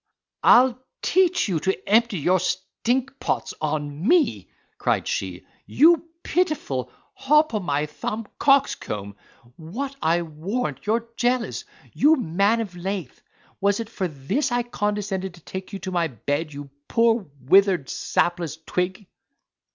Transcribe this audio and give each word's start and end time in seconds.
"I'll 0.43 0.79
teach 1.03 1.47
you 1.47 1.59
to 1.59 1.87
empty 1.87 2.17
your 2.17 2.39
stinkpots 2.39 3.53
on 3.61 4.07
me," 4.07 4.49
cried 4.79 5.07
she, 5.07 5.45
"you 5.67 6.03
pitiful 6.23 6.91
hop 7.13 7.53
o' 7.53 7.59
my 7.59 7.85
thumb 7.85 8.25
coxcomb. 8.39 9.15
What, 9.57 9.95
I 10.01 10.23
warrant 10.23 10.87
you're 10.87 11.07
jealous, 11.17 11.65
you 11.93 12.15
man 12.15 12.61
of 12.61 12.75
lath. 12.75 13.21
Was 13.59 13.79
it 13.79 13.89
for 13.89 14.07
this 14.07 14.51
I 14.51 14.63
condescended 14.63 15.35
to 15.35 15.41
take 15.41 15.71
you 15.71 15.77
to 15.77 15.91
my 15.91 16.07
bed, 16.07 16.51
you 16.51 16.71
poor, 16.87 17.27
withered, 17.45 17.87
sapless 17.87 18.57
twig?" 18.65 19.05